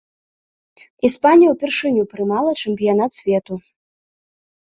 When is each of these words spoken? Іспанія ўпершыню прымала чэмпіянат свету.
Іспанія 1.09 1.49
ўпершыню 1.51 2.03
прымала 2.13 2.51
чэмпіянат 2.63 3.11
свету. 3.19 3.53